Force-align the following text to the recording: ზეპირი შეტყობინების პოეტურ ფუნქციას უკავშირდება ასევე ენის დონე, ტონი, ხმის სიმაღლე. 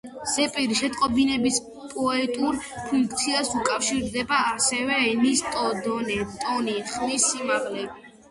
ზეპირი 0.33 0.75
შეტყობინების 0.77 1.57
პოეტურ 1.89 2.55
ფუნქციას 2.87 3.51
უკავშირდება 3.59 4.39
ასევე 4.55 4.97
ენის 5.11 5.43
დონე, 5.59 6.17
ტონი, 6.47 6.75
ხმის 6.95 7.29
სიმაღლე. 7.35 7.85